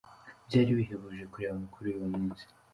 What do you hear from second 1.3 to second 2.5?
kureba amakuru y’uwo munsi.